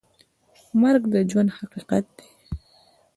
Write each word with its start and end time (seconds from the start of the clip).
مرګ 0.81 1.03
د 1.13 1.15
ژوند 1.29 1.49
حقیقت 1.57 2.05
دی؟ 2.17 2.27